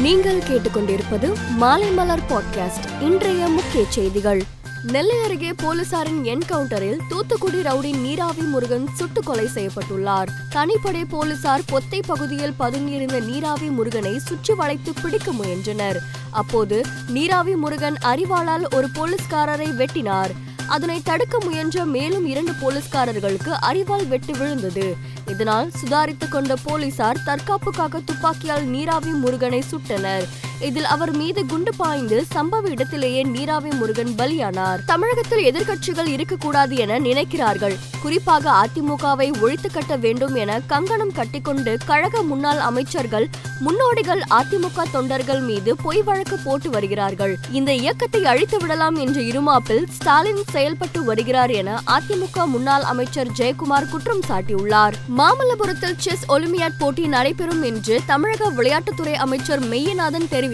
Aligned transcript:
நீங்கள் 0.00 0.38
கேட்டுக்கொண்டிருப்பது 0.38 1.34
மாலை 1.56 1.90
மலர் 1.90 2.20
பாட்காஸ்ட் 2.20 3.02
இன்றைய 3.02 3.46
முக்கிய 3.48 3.84
செய்திகள். 3.88 4.42
நெல்லை 4.82 5.16
அருகே 5.18 5.50
போலீசாரின் 5.50 6.22
என்கவுண்டரில் 6.24 6.98
தூத்துக்குடி 7.08 7.58
ரவுடி 7.58 8.00
நீராவி 8.00 8.42
முருகன் 8.42 8.88
சுட்டுக் 8.94 9.26
கொலை 9.26 9.48
செய்யப்பட்டுள்ளார். 9.54 10.26
தனிப்படை 10.50 11.04
போலீசார் 11.08 11.60
பொத்தை 11.66 12.00
பகுதியில் 12.06 12.54
பதுங்கியிருந்த 12.58 13.24
நீராவி 13.24 13.66
முருகனை 13.66 14.18
சுற்றி 14.18 14.54
வளைத்து 14.54 14.92
பிடிக்க 15.02 15.32
முயன்றனர். 15.32 16.00
அப்போது 16.30 16.84
நீராவி 17.08 17.54
முருகன் 17.54 17.96
அறிவாளால் 18.02 18.74
ஒரு 18.74 18.88
போலீஸ்காரரை 18.94 19.74
வெட்டினார். 19.74 20.30
அதனை 20.74 20.96
தடுக்க 21.04 21.36
முயன்ற 21.44 21.84
மேலும் 21.84 22.26
இரண்டு 22.26 22.52
போலீஸ்காரர்களுக்கு 22.60 23.52
அறிவால் 23.68 24.06
வெட்டு 24.06 24.32
விழுந்தது. 24.32 24.86
இதனால் 25.26 25.70
சுதாரித்துக் 25.80 26.34
கொண்ட 26.34 26.54
போலீசார் 26.62 27.22
தற்காப்புக்காக 27.26 28.00
துப்பாக்கியால் 28.04 28.66
நீராவி 28.74 29.12
முருகனை 29.24 29.62
சுட்டனர். 29.70 30.26
இதில் 30.68 30.84
அவர் 30.84 31.12
மீது 31.12 31.46
குண்டு 31.46 31.72
பாய்ந்து 31.76 32.24
சம்பவ 32.34 32.70
இடத்திலேயே 32.70 33.22
நீராவி 33.22 33.70
முருகன் 33.70 34.12
பலியானார். 34.18 34.80
தமிழகத்தில் 34.84 35.44
எதிர்க்கட்சிகள் 35.50 36.06
இருக்கக்கூடாது 36.06 36.76
என 36.76 36.98
நினைக்கிறார்கள். 36.98 37.76
குறிப்பாக 38.02 38.50
அதிமுகவை 38.50 39.40
ஒழித்து 39.40 39.70
கட்ட 39.70 39.96
வேண்டும் 39.96 40.34
என 40.34 40.60
கங்கணம் 40.66 41.12
கட்டிக்கொண்டு 41.12 41.76
கழக 41.86 42.22
முன்னாள் 42.22 42.58
அமைச்சர்கள் 42.58 43.28
முன்னோடிகள் 43.60 44.22
அதிமுக 44.30 44.82
தொண்டர்கள் 44.90 45.40
மீது 45.40 45.76
பொய் 45.76 46.02
வழக்கு 46.02 46.38
போட்டு 46.44 46.70
வருகிறார்கள். 46.70 47.38
இந்த 47.50 47.72
இயக்கத்தை 47.72 48.24
அழித்து 48.24 48.58
விடலாம் 48.58 48.96
என்ற 48.96 49.20
இருமாப்பில் 49.20 49.86
ஸ்டாலின் 49.90 50.42
செயல்பட்டு 50.50 51.04
வருகிறார் 51.04 51.50
என 51.50 51.80
அதிமுக 51.86 52.46
முன்னாள் 52.46 52.82
அமைச்சர் 52.82 53.32
ஜெயக்குமார் 53.38 53.90
குற்றம் 53.90 54.24
சாட்டியுள்ளார். 54.28 54.94
மாமல்லபுரத்தில் 55.16 55.96
செஸ் 55.96 56.26
ஒலிம்பியாட் 56.28 56.78
போட்டி 56.78 57.06
நடைபெறும் 57.06 57.62
என்று 57.62 58.00
தமிழக 58.06 58.50
விளையாட்டுத்துறை 58.50 59.12
அமைச்சர் 59.26 59.64
மெய்யநாதன் 59.64 60.30
தெரிவித்தார் 60.30 60.48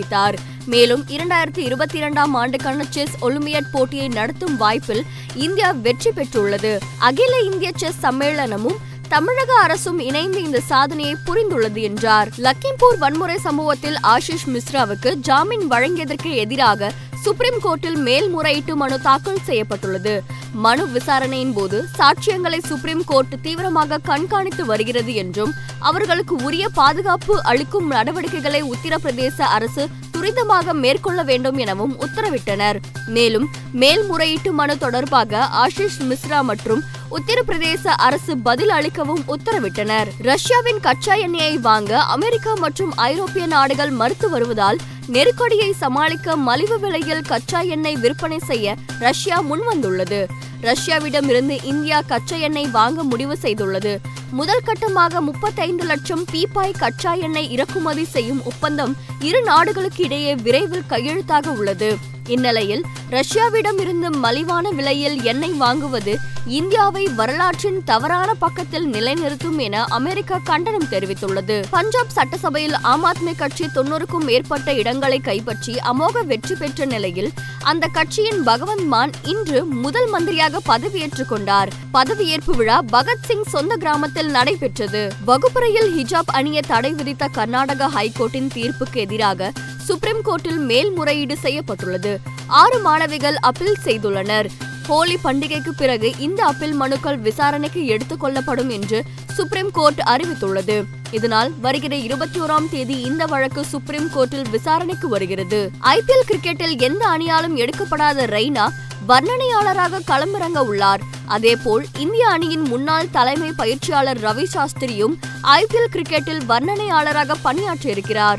மேலும் 0.66 1.04
இரண்டாயிரத்தி 1.08 1.58
இருபத்தி 1.58 1.98
இரண்டாம் 1.98 2.34
ஆண்டுக்கான 2.34 2.84
செஸ் 2.90 3.14
ஒலிம்பியட் 3.22 3.70
போட்டியை 3.72 4.08
நடத்தும் 4.08 4.56
வாய்ப்பில் 4.56 5.04
இந்தியா 5.34 5.70
வெற்றி 5.70 6.10
பெற்றுள்ளது. 6.10 6.78
அகில 6.98 7.40
இந்திய 7.40 7.72
செஸ் 7.74 7.96
சம்மேளனமும் 8.02 8.76
தமிழக 9.08 9.54
அரசும் 9.54 9.98
இணைந்து 9.98 10.42
இந்த 10.42 10.60
சாதனையை 10.60 11.16
புரிந்துள்ளது 11.26 11.80
என்றார். 11.80 12.28
லக்கிம்பூர் 12.28 12.98
வன்முறை 12.98 13.36
சம்பவத்தில் 13.36 13.96
ஆஷிஷ் 14.02 14.46
மிஸ்ராவுக்கு 14.46 15.14
ஜாமீன் 15.14 15.70
வழங்கியதற்கு 15.70 16.34
எதிராக 16.34 16.92
சுப்ரீம் 17.26 17.60
கோர்ட்டில் 17.64 17.96
மேல்முறையீட்டு 18.06 18.76
மனு 18.76 19.00
தாக்கல் 19.00 19.44
செய்யப்பட்டுள்ளது. 19.46 20.22
மனு 20.64 20.88
விசாரணையின் 20.88 21.52
போது 21.52 21.78
சாட்சியங்களை 21.98 22.58
சுப்ரீம் 22.66 23.02
கோர்ட் 23.04 23.34
தீவிரமாக 23.42 23.98
கண்காணித்து 23.98 24.64
வருகிறது 24.66 25.14
என்றும் 25.14 25.52
அவர்களுக்கு 25.78 26.36
உரிய 26.36 26.68
பாதுகாப்பு 26.68 27.44
அளிக்கும் 27.44 27.88
நடவடிக்கைகளை 27.90 28.62
உத்தரப்பிரதேச 28.62 29.38
அரசு 29.56 29.84
துரிதமாக 30.14 30.72
மேற்கொள்ள 30.72 31.22
வேண்டும் 31.22 31.56
எனவும் 31.56 31.96
உத்தரவிட்டனர். 32.00 32.78
மேலும் 33.06 33.48
மேல்முறையீட்டு 33.72 34.52
மனு 34.52 34.78
தொடர்பாக 34.78 35.48
ஆஷிஷ் 35.64 36.00
மிஸ்ரா 36.10 36.40
மற்றும் 36.40 36.82
உத்தரப்பிரதேச 37.10 37.86
அரசு 37.86 38.36
பதில் 38.36 38.68
அளிக்கவும் 38.68 39.24
உத்தரவிட்டனர். 39.34 40.08
ரஷ்யாவின் 40.18 40.80
கச்சா 40.80 41.14
எண்ணெயை 41.14 41.58
வாங்க 41.58 42.00
அமெரிக்கா 42.16 42.54
மற்றும் 42.54 42.94
ஐரோப்பிய 42.94 43.46
நாடுகள் 43.46 43.90
மறுத்து 43.90 44.30
வருவதால் 44.30 44.80
நெருக்கடியை 45.14 45.72
சமாளிக்க 45.72 46.36
மலிவு 46.36 46.78
விலையில் 46.78 47.22
கச்சா 47.22 47.60
எண்ணெய் 47.60 47.96
விற்பனை 47.96 48.38
செய்ய 48.38 48.74
ரஷ்யா 48.98 49.42
முன்வந்துள்ளது. 49.42 50.26
ரஷ்யாவிடமிருந்து 50.62 51.64
இந்தியா 51.64 52.00
கச்சா 52.00 52.36
எண்ணெய் 52.36 52.66
வாங்க 52.66 53.02
முடிவு 53.02 53.38
செய்துள்ளது. 53.42 53.92
முதல் 54.30 54.64
கட்டமாக 54.64 55.20
முப்பத்தைந்து 55.20 55.84
லட்சம் 55.84 56.24
பீப்பாய் 56.32 56.78
கச்சா 56.78 57.14
எண்ணெய் 57.14 57.50
இறக்குமதி 57.50 58.04
செய்யும் 58.04 58.44
ஒப்பந்தம் 58.44 58.96
இரு 59.20 59.42
நாடுகளுக்கு 59.42 60.04
இடையே 60.04 60.34
விரைவில் 60.34 60.90
கையெழுத்தாக 60.90 61.46
உள்ளது. 61.56 61.90
இந்நிலையில் 62.26 62.84
ரஷ்யாவிடம் 63.10 63.80
இருந்து 63.80 64.10
மலிவான 64.10 64.70
விலையில் 64.70 65.22
எண்ணெய் 65.22 65.60
வாங்குவது 65.60 66.14
இந்தியாவை 66.46 67.06
வரலாற்றின் 67.06 67.84
தவறான 67.84 68.34
பக்கத்தில் 68.34 68.86
நிலைநிறுத்தும் 68.88 69.58
என 69.58 69.84
அமெரிக்கா 69.84 70.40
கண்டனம் 70.44 70.86
தெரிவித்துள்ளது. 70.90 71.64
பஞ்சாப் 71.70 72.08
சட்டசபையில் 72.08 72.74
ஆம் 72.80 73.04
ஆத்மி 73.04 73.36
கட்சி 73.36 73.66
தொன்னூறுக்கும் 73.74 74.24
மேற்பட்ட 74.24 74.74
இடங்களை 74.74 75.20
கைப்பற்றி 75.20 75.74
அமோக 75.74 76.26
வெற்றி 76.26 76.54
பெற்ற 76.54 76.84
நிலையில் 76.84 77.30
அந்த 77.62 77.86
கட்சியின் 77.86 78.46
பகவந்த் 78.46 78.86
மான் 78.86 79.10
இன்று 79.22 79.64
முதல் 79.64 80.08
மந்திரியாக 80.08 80.60
பதவியேற்றுக் 80.68 81.28
கொண்டார். 81.28 81.68
பதவியேற்பு 81.94 82.50
விழா 82.56 82.82
பகத்சிங் 82.92 83.46
சொந்த 83.48 83.76
கிராமத்தில் 83.76 84.30
நடைபெற்றது. 84.30 85.12
வகுப்பறையில் 85.24 86.02
ஹிஜாப் 86.02 86.32
அணிய 86.32 86.60
தடை 86.60 86.92
விதித்த 86.92 87.28
கர்நாடக 87.28 87.88
ஹைகோர்ட்டின் 87.88 88.50
தீர்ப்புக்கு 88.54 88.94
எதிராக 88.94 89.52
சுப்ரீம் 89.86 90.22
கோர்ட்டில் 90.24 90.56
மேல்முறையீடு 90.56 91.36
செய்யப்பட்டுள்ளது. 91.36 92.20
ஆறு 92.46 92.78
மாணவிகள் 92.78 93.36
அப்பீல் 93.36 93.76
செய்துள்ளனர். 93.84 94.46
ஹோலி 94.86 95.18
பண்டிகைக்கு 95.24 95.68
பிறகு 95.76 96.18
இந்த 96.18 96.44
அப்பீல் 96.44 96.72
மனுக்கள் 96.72 97.18
விசாரணைக்கு 97.18 97.86
எடுத்துக் 97.86 98.20
கொள்ளப்படும் 98.20 98.70
என்று 98.70 99.02
சுப்ரீம் 99.32 99.70
கோர்ட் 99.70 100.00
அறிவித்துள்ளது. 100.06 100.84
இதனால் 101.10 101.52
வருகிற 101.60 101.96
இருபத்தி 101.96 102.40
ஓராம் 102.40 102.68
தேதி 102.70 103.00
இந்த 103.00 103.24
வழக்கு 103.24 103.64
சுப்ரீம் 103.64 104.08
கோர்ட்டில் 104.16 104.50
விசாரணைக்கு 104.50 105.08
வருகிறது. 105.08 105.70
ஐபிஎல் 105.82 106.26
கிரிக்கெட்டில் 106.26 106.78
எந்த 106.78 107.06
அணியாலும் 107.06 107.56
எடுக்கப்படாத 107.56 108.26
ரெய்னா 108.26 108.68
வர்ணனையாளராக 109.08 110.00
களமிறங்க 110.06 110.58
உள்ளார். 110.58 111.00
அதேபோல் 111.26 111.86
இந்திய 111.98 112.28
அணியின் 112.28 112.62
முன்னாள் 112.62 113.10
தலைமை 113.10 113.52
பயிற்சியாளர் 113.56 114.20
ரவி 114.20 114.44
சாஸ்திரியும் 114.54 115.16
ஐபிஎல் 115.42 115.92
கிரிக்கெட்டில் 115.92 116.44
வர்ணனையாளராக 116.48 117.34
பணியாற்றியிருக்கிறார். 117.44 118.38